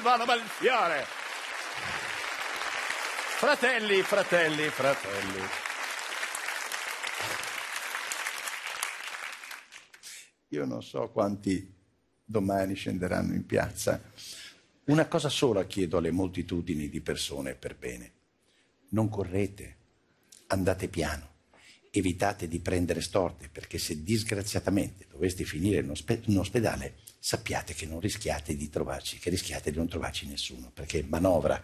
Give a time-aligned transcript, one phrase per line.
[0.00, 1.04] Silvano Malfiore.
[3.36, 5.40] Fratelli, fratelli, fratelli.
[10.48, 11.70] Io non so quanti
[12.24, 14.00] domani scenderanno in piazza.
[14.84, 18.12] Una cosa sola chiedo alle moltitudini di persone per bene.
[18.92, 19.76] Non correte,
[20.46, 21.29] andate piano,
[21.90, 27.86] evitate di prendere storte, perché se disgraziatamente doveste finire in, ospe- in ospedale, sappiate che
[27.86, 31.62] non rischiate di trovarci, che rischiate di non trovarci nessuno, perché manovra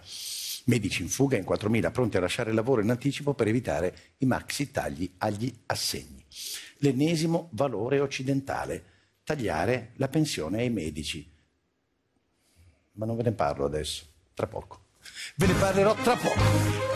[0.67, 4.27] medici in fuga in 4.000 pronti a lasciare il lavoro in anticipo per evitare i
[4.27, 6.25] maxi tagli agli assegni.
[6.79, 8.85] L'ennesimo valore occidentale,
[9.25, 11.29] tagliare la pensione ai medici.
[12.93, 14.05] Ma non ve ne parlo adesso,
[14.35, 14.85] tra poco.
[15.37, 16.95] Ve ne parlerò tra poco.